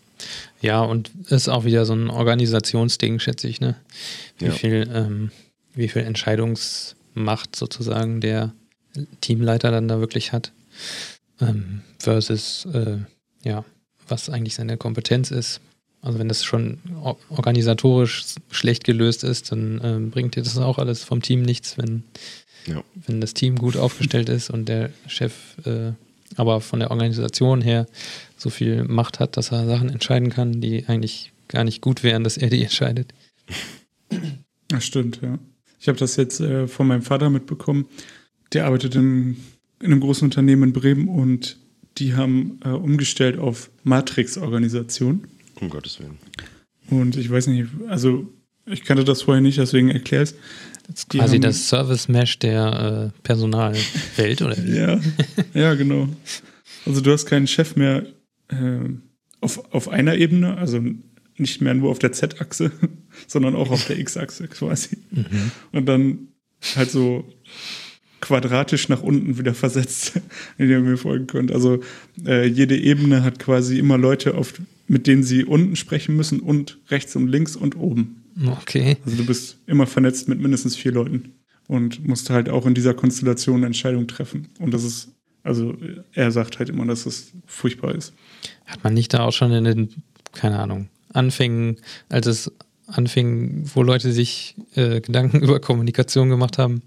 [0.60, 3.76] Ja, und ist auch wieder so ein Organisationsding, schätze ich, ne?
[4.38, 4.50] Wie ja.
[4.50, 5.30] viel, ähm,
[5.74, 8.52] wie viel Entscheidungs- Macht sozusagen der
[9.20, 10.52] Teamleiter dann da wirklich hat,
[11.40, 12.98] ähm, versus äh,
[13.44, 13.64] ja,
[14.08, 15.60] was eigentlich seine Kompetenz ist.
[16.00, 16.78] Also wenn das schon
[17.28, 22.04] organisatorisch schlecht gelöst ist, dann äh, bringt dir das auch alles vom Team nichts, wenn,
[22.66, 22.82] ja.
[22.94, 25.34] wenn das Team gut aufgestellt ist und der Chef
[25.66, 25.92] äh,
[26.36, 27.86] aber von der Organisation her
[28.36, 32.24] so viel Macht hat, dass er Sachen entscheiden kann, die eigentlich gar nicht gut wären,
[32.24, 33.12] dass er die entscheidet.
[34.68, 35.38] Das stimmt, ja.
[35.80, 37.86] Ich habe das jetzt äh, von meinem Vater mitbekommen.
[38.52, 39.36] Der arbeitet in,
[39.80, 41.56] in, einem großen Unternehmen in Bremen und
[41.98, 45.24] die haben äh, umgestellt auf Matrix-Organisation.
[45.60, 46.18] Um Gottes Willen.
[46.90, 48.26] Und ich weiß nicht, also
[48.66, 50.34] ich kannte das vorher nicht, deswegen erkläre es.
[51.10, 54.58] Quasi haben, das Service-Mesh der äh, Personalwelt, oder?
[54.64, 54.98] ja,
[55.52, 56.08] ja, genau.
[56.86, 58.06] Also du hast keinen Chef mehr
[58.48, 58.88] äh,
[59.40, 60.82] auf, auf einer Ebene, also
[61.36, 62.72] nicht mehr nur auf der Z-Achse,
[63.26, 64.98] sondern auch auf der X-Achse quasi.
[65.10, 65.50] Mhm.
[65.72, 66.28] Und dann
[66.76, 67.24] halt so
[68.20, 70.20] quadratisch nach unten wieder versetzt,
[70.56, 71.52] wenn ihr mir folgen könnt.
[71.52, 71.80] Also
[72.26, 74.54] äh, jede Ebene hat quasi immer Leute, auf,
[74.86, 78.24] mit denen sie unten sprechen müssen und rechts und links und oben.
[78.46, 78.96] Okay.
[79.04, 81.32] Also du bist immer vernetzt mit mindestens vier Leuten
[81.66, 84.48] und musst halt auch in dieser Konstellation Entscheidungen treffen.
[84.58, 85.08] Und das ist,
[85.42, 85.76] also
[86.12, 88.12] er sagt halt immer, dass es furchtbar ist.
[88.66, 89.88] Hat man nicht da auch schon in den,
[90.32, 91.76] keine Ahnung, Anfängen,
[92.08, 92.52] als es
[92.88, 96.82] anfing, wo Leute sich äh, Gedanken über Kommunikation gemacht haben,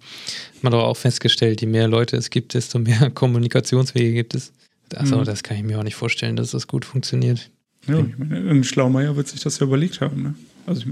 [0.56, 4.52] hat man doch auch festgestellt, je mehr Leute es gibt, desto mehr Kommunikationswege gibt es.
[4.94, 5.24] Also mhm.
[5.24, 7.50] das kann ich mir auch nicht vorstellen, dass das gut funktioniert.
[7.88, 10.22] Ja, ich meine, ein Schlaumeier wird sich das ja überlegt haben.
[10.22, 10.36] Ne?
[10.66, 10.86] Also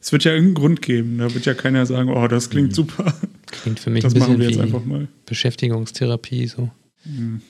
[0.00, 1.18] es wird ja irgendeinen Grund geben.
[1.18, 2.74] Da wird ja keiner sagen, oh, das klingt mhm.
[2.74, 3.14] super.
[3.46, 5.08] Klingt für mich das ein bisschen machen wir jetzt einfach mal.
[5.26, 6.70] Beschäftigungstherapie so.
[7.04, 7.40] Mhm.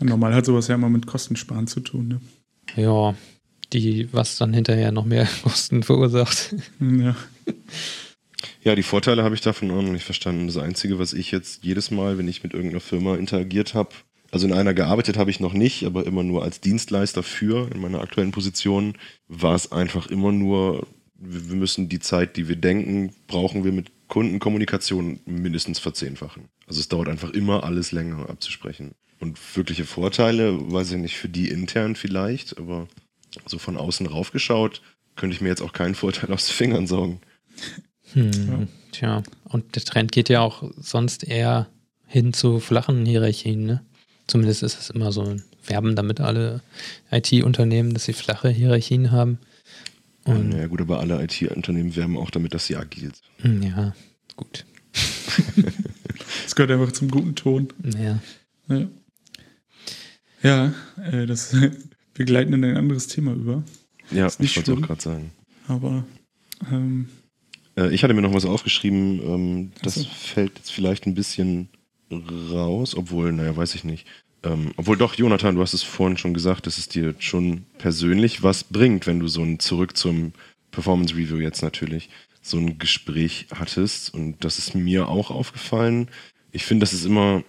[0.00, 2.08] Normal hat sowas ja immer mit Kostensparen zu tun.
[2.08, 2.20] Ne?
[2.76, 3.14] Ja,
[3.72, 6.54] die, was dann hinterher noch mehr Kosten verursacht.
[6.80, 7.16] Ja.
[8.62, 10.46] Ja, die Vorteile habe ich davon auch noch nicht verstanden.
[10.46, 13.90] Das Einzige, was ich jetzt jedes Mal, wenn ich mit irgendeiner Firma interagiert habe,
[14.30, 17.80] also in einer gearbeitet habe ich noch nicht, aber immer nur als Dienstleister für, in
[17.80, 18.94] meiner aktuellen Position,
[19.26, 20.86] war es einfach immer nur,
[21.18, 26.48] wir müssen die Zeit, die wir denken, brauchen wir mit Kundenkommunikation mindestens verzehnfachen.
[26.66, 28.92] Also es dauert einfach immer alles länger abzusprechen.
[29.20, 32.86] Und wirkliche Vorteile, weiß ich nicht, für die intern vielleicht, aber
[33.46, 34.82] so von außen raufgeschaut,
[35.16, 37.20] könnte ich mir jetzt auch keinen Vorteil aus den Fingern saugen.
[38.12, 38.66] Hm, ja.
[38.92, 41.68] Tja, und der Trend geht ja auch sonst eher
[42.06, 43.84] hin zu flachen Hierarchien, ne?
[44.26, 46.62] Zumindest ist es immer so, werben damit alle
[47.10, 49.38] IT-Unternehmen, dass sie flache Hierarchien haben.
[50.24, 53.22] Und ja, gut, aber alle IT-Unternehmen werben auch damit, dass sie agil sind.
[53.38, 53.94] Hm, ja,
[54.36, 54.66] gut.
[56.44, 57.68] das gehört einfach zum guten Ton.
[57.98, 58.18] Ja.
[58.68, 58.88] Ja,
[60.42, 60.74] ja
[61.10, 61.54] äh, das
[62.18, 63.62] wir gleiten in ein anderes Thema über.
[64.10, 65.30] Ja, ich wollte auch gerade sagen.
[65.68, 66.04] Aber
[66.70, 67.08] ähm,
[67.76, 70.04] äh, ich hatte mir noch was aufgeschrieben, ähm, das so.
[70.04, 71.68] fällt jetzt vielleicht ein bisschen
[72.10, 74.06] raus, obwohl, naja, weiß ich nicht.
[74.42, 78.42] Ähm, obwohl doch, Jonathan, du hast es vorhin schon gesagt, dass es dir schon persönlich
[78.42, 80.32] was bringt, wenn du so ein zurück zum
[80.70, 82.08] Performance Review jetzt natürlich
[82.40, 84.14] so ein Gespräch hattest.
[84.14, 86.08] Und das ist mir auch aufgefallen.
[86.50, 87.42] Ich finde, das ist immer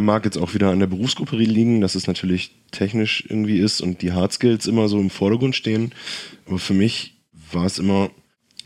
[0.00, 4.02] mag jetzt auch wieder an der Berufsgruppe liegen, dass es natürlich technisch irgendwie ist und
[4.02, 5.92] die Hard Skills immer so im Vordergrund stehen.
[6.46, 7.16] Aber für mich
[7.52, 8.10] war es immer,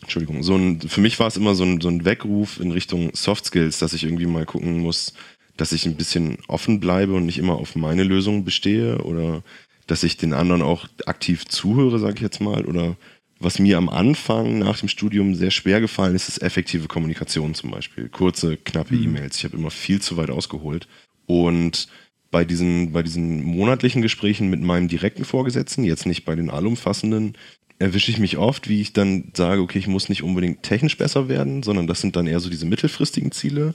[0.03, 3.11] Entschuldigung, so ein, für mich war es immer so ein, so ein Weckruf in Richtung
[3.15, 5.15] Soft Skills, dass ich irgendwie mal gucken muss,
[5.57, 9.43] dass ich ein bisschen offen bleibe und nicht immer auf meine Lösung bestehe oder
[9.87, 12.97] dass ich den anderen auch aktiv zuhöre, sage ich jetzt mal, oder
[13.39, 17.71] was mir am Anfang nach dem Studium sehr schwer gefallen ist, ist effektive Kommunikation zum
[17.71, 18.09] Beispiel.
[18.09, 19.05] Kurze, knappe mhm.
[19.05, 19.39] E-Mails.
[19.39, 20.89] Ich habe immer viel zu weit ausgeholt.
[21.27, 21.89] Und
[22.31, 27.37] bei diesen, bei diesen monatlichen Gesprächen mit meinem direkten Vorgesetzten, jetzt nicht bei den allumfassenden,
[27.79, 31.29] erwische ich mich oft, wie ich dann sage, okay, ich muss nicht unbedingt technisch besser
[31.29, 33.75] werden, sondern das sind dann eher so diese mittelfristigen Ziele.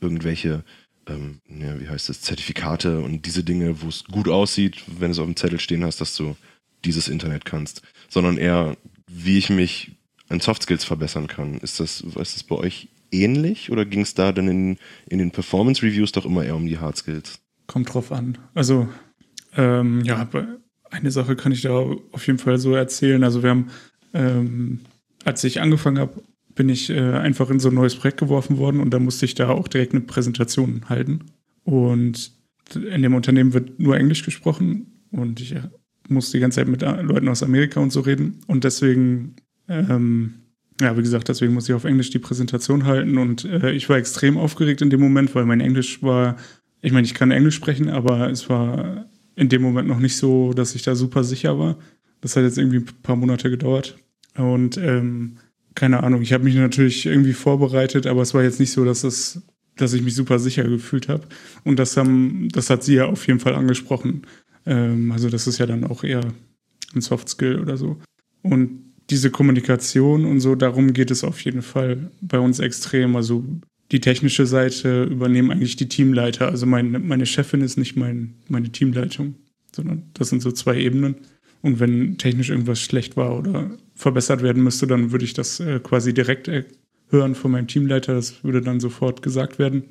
[0.00, 0.64] Irgendwelche,
[1.06, 5.12] ähm, ja, wie heißt das, Zertifikate und diese Dinge, wo es gut aussieht, wenn du
[5.12, 6.36] es auf dem Zettel stehen hast, dass du
[6.84, 8.76] dieses Internet kannst, sondern eher,
[9.08, 9.92] wie ich mich
[10.28, 11.58] an Soft Skills verbessern kann.
[11.58, 15.30] Ist das, ist das bei euch ähnlich oder ging es da dann in, in den
[15.30, 17.38] Performance Reviews doch immer eher um die Hard Skills?
[17.66, 18.38] Kommt drauf an.
[18.54, 18.88] Also,
[19.56, 20.28] ähm, ja,
[20.90, 21.70] eine Sache kann ich da
[22.12, 23.22] auf jeden Fall so erzählen.
[23.24, 23.70] Also, wir haben,
[24.14, 24.80] ähm,
[25.24, 26.22] als ich angefangen habe,
[26.54, 29.34] bin ich äh, einfach in so ein neues Projekt geworfen worden und da musste ich
[29.34, 31.26] da auch direkt eine Präsentation halten.
[31.64, 32.32] Und
[32.74, 35.54] in dem Unternehmen wird nur Englisch gesprochen und ich
[36.08, 38.40] muss die ganze Zeit mit Leuten aus Amerika und so reden.
[38.46, 39.36] Und deswegen,
[39.68, 40.34] ähm,
[40.80, 43.18] ja, wie gesagt, deswegen muss ich auf Englisch die Präsentation halten.
[43.18, 46.36] Und äh, ich war extrem aufgeregt in dem Moment, weil mein Englisch war,
[46.82, 50.52] ich meine, ich kann Englisch sprechen, aber es war in dem Moment noch nicht so,
[50.52, 51.76] dass ich da super sicher war.
[52.20, 53.96] Das hat jetzt irgendwie ein paar Monate gedauert.
[54.36, 55.38] Und ähm,
[55.74, 59.02] keine Ahnung, ich habe mich natürlich irgendwie vorbereitet, aber es war jetzt nicht so, dass
[59.02, 59.42] das
[59.76, 61.26] dass ich mich super sicher gefühlt habe.
[61.64, 64.22] Und das, haben, das hat sie ja auf jeden Fall angesprochen.
[64.66, 66.22] Ähm, also das ist ja dann auch eher
[66.94, 67.98] ein Soft Skill oder so.
[68.42, 73.16] Und diese Kommunikation und so, darum geht es auf jeden Fall bei uns extrem.
[73.16, 73.44] Also
[73.92, 76.48] die technische Seite übernehmen eigentlich die Teamleiter.
[76.48, 79.36] Also mein, meine Chefin ist nicht mein, meine Teamleitung,
[79.74, 81.16] sondern das sind so zwei Ebenen.
[81.62, 85.80] Und wenn technisch irgendwas schlecht war oder verbessert werden müsste, dann würde ich das äh,
[85.80, 86.64] quasi direkt äh,
[87.08, 88.14] hören von meinem Teamleiter.
[88.14, 89.84] Das würde dann sofort gesagt werden.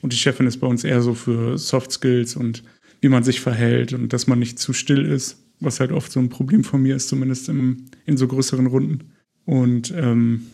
[0.00, 2.62] Und die Chefin ist bei uns eher so für Soft Skills und
[3.02, 6.20] wie man sich verhält und dass man nicht zu still ist, was halt oft so
[6.20, 9.10] ein Problem von mir ist, zumindest im, in so größeren Runden.
[9.44, 10.46] Und ähm,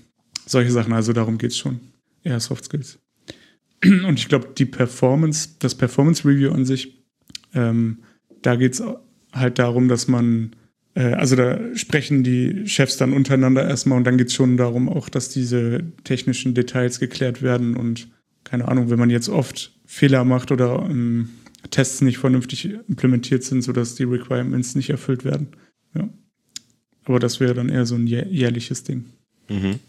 [0.47, 1.79] solche Sachen, also darum geht es schon.
[2.25, 2.99] Eher Soft Skills.
[3.85, 7.05] Und ich glaube, die Performance, das Performance Review an sich,
[7.55, 7.99] ähm,
[8.43, 8.83] da geht es
[9.33, 10.57] halt darum, dass man,
[10.95, 14.89] äh, also da sprechen die Chefs dann untereinander erstmal und dann geht es schon darum
[14.89, 18.09] auch, dass diese technischen Details geklärt werden und
[18.43, 21.29] keine Ahnung, wenn man jetzt oft Fehler macht oder ähm,
[21.71, 25.49] Tests nicht vernünftig implementiert sind, sodass die Requirements nicht erfüllt werden.
[25.95, 26.09] Ja.
[27.05, 29.07] Aber das wäre dann eher so ein jährliches Ding.
[29.49, 29.81] Mhm.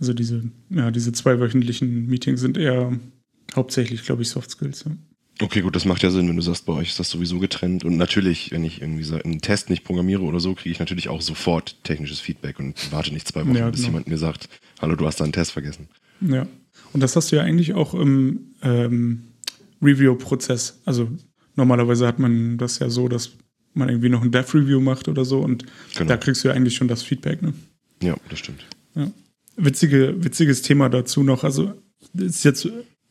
[0.00, 2.98] Also diese, ja, diese zweiwöchentlichen Meetings sind eher
[3.54, 4.84] hauptsächlich, glaube ich, Soft Skills.
[4.84, 4.96] Ja.
[5.40, 7.84] Okay, gut, das macht ja Sinn, wenn du sagst, bei euch ist das sowieso getrennt.
[7.84, 11.22] Und natürlich, wenn ich irgendwie einen Test nicht programmiere oder so, kriege ich natürlich auch
[11.22, 13.90] sofort technisches Feedback und warte nicht zwei Wochen, ja, bis genau.
[13.90, 14.48] jemand mir sagt,
[14.80, 15.88] hallo, du hast da einen Test vergessen.
[16.20, 16.46] Ja.
[16.92, 19.22] Und das hast du ja eigentlich auch im ähm,
[19.82, 20.80] Review-Prozess.
[20.84, 21.08] Also
[21.56, 23.32] normalerweise hat man das ja so, dass
[23.74, 25.64] man irgendwie noch ein Dev-Review macht oder so und
[25.94, 26.08] genau.
[26.08, 27.42] da kriegst du ja eigentlich schon das Feedback.
[27.42, 27.54] Ne?
[28.02, 28.66] Ja, das stimmt.
[28.94, 29.10] Ja.
[29.56, 31.44] Witzige, witziges Thema dazu noch.
[31.44, 31.72] Also
[32.14, 32.68] ist jetzt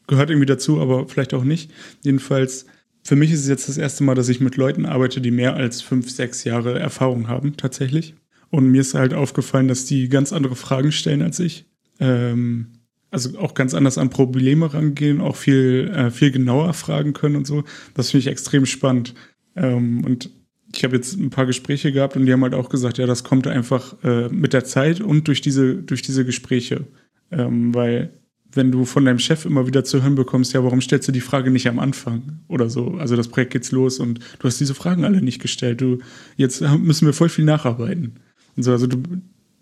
[0.08, 1.72] gehört irgendwie dazu, aber vielleicht auch nicht.
[2.02, 2.66] Jedenfalls,
[3.04, 5.56] für mich ist es jetzt das erste Mal, dass ich mit Leuten arbeite, die mehr
[5.56, 8.16] als fünf, sechs Jahre Erfahrung haben, tatsächlich.
[8.50, 11.66] Und mir ist halt aufgefallen, dass die ganz andere Fragen stellen als ich.
[12.00, 12.68] Ähm,
[13.12, 17.46] also auch ganz anders an Probleme rangehen, auch viel, äh, viel genauer fragen können und
[17.46, 17.64] so.
[17.94, 19.14] Das finde ich extrem spannend.
[19.56, 20.32] Ähm, und
[20.74, 23.26] ich habe jetzt ein paar Gespräche gehabt und die haben halt auch gesagt, ja, das
[23.26, 26.88] kommt einfach äh, mit der Zeit und durch diese, durch diese Gespräche.
[27.32, 28.14] Ähm, weil
[28.54, 31.22] wenn du von deinem Chef immer wieder zu hören bekommst, ja, warum stellst du die
[31.22, 32.96] Frage nicht am Anfang oder so?
[32.96, 35.82] Also das Projekt geht's los und du hast diese Fragen alle nicht gestellt.
[35.82, 36.00] Du,
[36.38, 38.20] jetzt müssen wir voll viel nacharbeiten.
[38.56, 39.02] Und so, also du,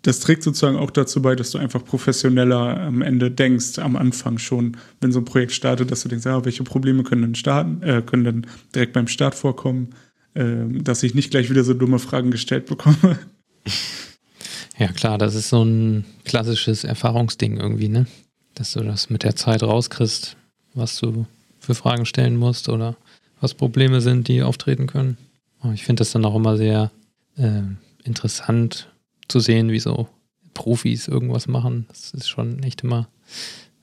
[0.02, 4.38] das trägt sozusagen auch dazu bei, dass du einfach professioneller am Ende denkst, am Anfang
[4.38, 7.82] schon, wenn so ein Projekt startet, dass du denkst, ja, welche Probleme können denn starten,
[7.82, 9.94] äh, können denn direkt beim Start vorkommen?
[10.34, 13.18] Ähm, dass ich nicht gleich wieder so dumme Fragen gestellt bekomme.
[14.78, 18.06] Ja, klar, das ist so ein klassisches Erfahrungsding irgendwie, ne?
[18.54, 20.38] Dass du das mit der Zeit rauskriegst,
[20.72, 21.26] was du
[21.58, 22.96] für Fragen stellen musst oder
[23.42, 25.18] was Probleme sind, die auftreten können.
[25.60, 26.90] Aber ich finde das dann auch immer sehr
[27.36, 27.60] äh,
[28.04, 28.89] interessant
[29.30, 30.08] zu sehen, wie so
[30.54, 31.86] Profis irgendwas machen.
[31.88, 33.08] Das ist schon echt immer,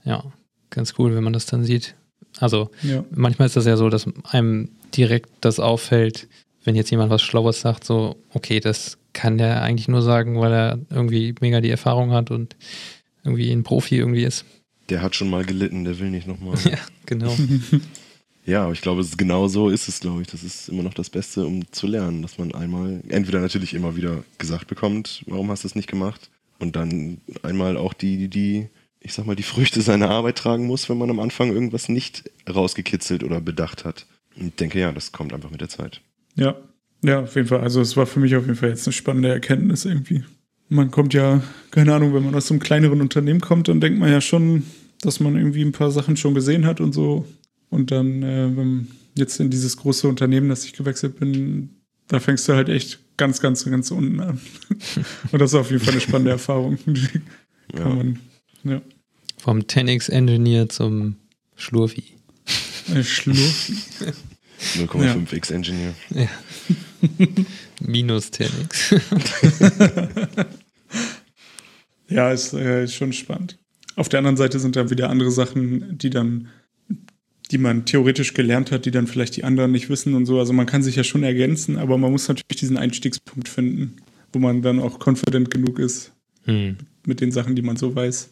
[0.04, 0.24] ja,
[0.70, 1.96] ganz cool, wenn man das dann sieht.
[2.40, 3.04] Also ja.
[3.12, 6.28] manchmal ist das ja so, dass einem direkt das auffällt,
[6.64, 10.54] wenn jetzt jemand was Schlaues sagt, so, okay, das kann der eigentlich nur sagen, weil
[10.54, 12.56] er irgendwie mega die Erfahrung hat und
[13.24, 14.46] irgendwie ein Profi irgendwie ist.
[14.90, 16.58] Der hat schon mal gelitten, der will nicht nochmal.
[16.64, 17.36] Ja, genau.
[18.48, 20.28] ja, aber ich glaube, genau so ist es, glaube ich.
[20.30, 23.98] Das ist immer noch das Beste, um zu lernen, dass man einmal, entweder natürlich immer
[23.98, 26.30] wieder gesagt bekommt, warum hast du es nicht gemacht?
[26.58, 28.70] Und dann einmal auch die, die,
[29.02, 32.32] ich sag mal, die Früchte seiner Arbeit tragen muss, wenn man am Anfang irgendwas nicht
[32.50, 34.06] rausgekitzelt oder bedacht hat.
[34.40, 36.00] Und ich denke, ja, das kommt einfach mit der Zeit.
[36.36, 36.56] Ja,
[37.04, 37.60] ja, auf jeden Fall.
[37.60, 40.24] Also es war für mich auf jeden Fall jetzt eine spannende Erkenntnis irgendwie.
[40.70, 44.10] Man kommt ja, keine Ahnung, wenn man aus einem kleineren Unternehmen kommt, dann denkt man
[44.10, 44.64] ja schon,
[45.02, 47.26] dass man irgendwie ein paar Sachen schon gesehen hat und so.
[47.70, 51.70] Und dann, äh, jetzt in dieses große Unternehmen, das ich gewechselt bin,
[52.08, 54.42] da fängst du halt echt ganz, ganz, ganz unten an.
[55.32, 56.78] und das ist auf jeden Fall eine spannende Erfahrung.
[57.76, 57.90] ja.
[57.90, 58.20] Man,
[58.64, 58.82] ja.
[59.38, 61.16] Vom 10x-Engineer zum
[61.56, 62.04] Schlurfi.
[63.04, 63.74] Schlurfi.
[64.76, 65.94] 0,5x Engineer.
[66.10, 66.28] Ja.
[67.80, 69.00] Minus 10x.
[72.10, 73.58] ja, ist, äh, ist schon spannend.
[73.96, 76.50] Auf der anderen Seite sind da wieder andere Sachen, die dann,
[77.52, 80.40] die man theoretisch gelernt hat, die dann vielleicht die anderen nicht wissen und so.
[80.40, 83.98] Also man kann sich ja schon ergänzen, aber man muss natürlich diesen Einstiegspunkt finden,
[84.34, 86.12] wo man dann auch confident genug ist
[86.44, 86.78] hm.
[87.06, 88.30] mit den Sachen, die man so weiß.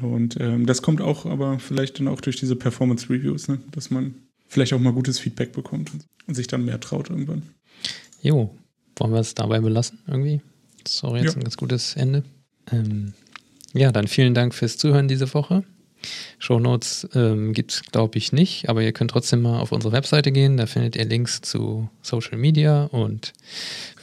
[0.00, 3.58] Und ähm, das kommt auch, aber vielleicht dann auch durch diese Performance Reviews, ne?
[3.72, 4.14] dass man
[4.48, 5.90] vielleicht auch mal gutes Feedback bekommt
[6.26, 7.42] und sich dann mehr traut irgendwann.
[8.22, 8.54] Jo,
[8.96, 10.40] wollen wir es dabei belassen irgendwie?
[11.02, 11.32] Auch jetzt ja.
[11.34, 12.24] ein ganz gutes Ende.
[12.70, 13.12] Ähm,
[13.72, 15.64] ja, dann vielen Dank fürs Zuhören diese Woche.
[16.38, 20.32] Shownotes ähm, gibt es, glaube ich, nicht, aber ihr könnt trotzdem mal auf unsere Webseite
[20.32, 20.56] gehen.
[20.56, 23.32] Da findet ihr Links zu Social Media und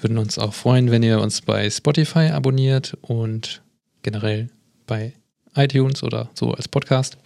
[0.02, 3.62] würden uns auch freuen, wenn ihr uns bei Spotify abonniert und
[4.04, 4.50] generell
[4.88, 5.14] bei
[5.56, 7.18] iTunes oder so als Podcast.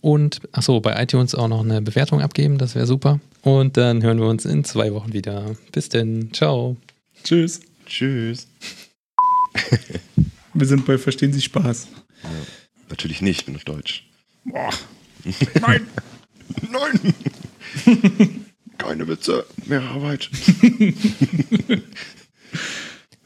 [0.00, 3.20] Und achso, bei iTunes auch noch eine Bewertung abgeben, das wäre super.
[3.42, 5.56] Und dann hören wir uns in zwei Wochen wieder.
[5.70, 6.32] Bis denn.
[6.32, 6.76] Ciao.
[7.22, 7.60] Tschüss.
[7.86, 8.48] Tschüss.
[10.54, 11.88] wir sind bei Verstehen Sie Spaß.
[12.22, 12.30] Ja,
[12.88, 14.08] natürlich nicht, ich bin auf Deutsch.
[14.44, 14.70] Boah.
[15.60, 15.86] Nein.
[16.70, 17.14] Nein.
[18.78, 20.30] Keine Witze, mehr Arbeit.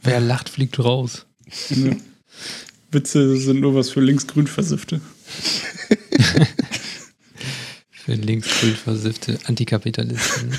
[0.02, 1.26] Wer lacht, fliegt raus.
[1.70, 1.96] Ja.
[2.90, 5.00] Witze sind nur was für linksgrün Versiffte.
[8.06, 10.56] Für linksgrün versiffte Antikapitalisten.